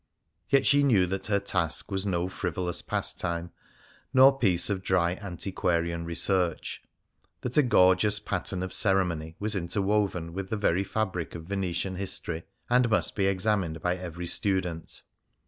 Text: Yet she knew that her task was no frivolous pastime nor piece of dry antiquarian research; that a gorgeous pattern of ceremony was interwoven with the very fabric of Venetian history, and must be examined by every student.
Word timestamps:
Yet 0.49 0.65
she 0.65 0.81
knew 0.81 1.05
that 1.05 1.27
her 1.27 1.39
task 1.39 1.91
was 1.91 2.07
no 2.07 2.27
frivolous 2.27 2.81
pastime 2.81 3.51
nor 4.15 4.35
piece 4.39 4.67
of 4.71 4.81
dry 4.81 5.13
antiquarian 5.13 6.05
research; 6.05 6.81
that 7.41 7.55
a 7.55 7.61
gorgeous 7.61 8.19
pattern 8.19 8.63
of 8.63 8.73
ceremony 8.73 9.35
was 9.37 9.55
interwoven 9.55 10.33
with 10.33 10.49
the 10.49 10.57
very 10.57 10.83
fabric 10.83 11.35
of 11.35 11.43
Venetian 11.45 11.97
history, 11.97 12.45
and 12.67 12.89
must 12.89 13.13
be 13.15 13.27
examined 13.27 13.79
by 13.83 13.95
every 13.95 14.25
student. 14.25 15.03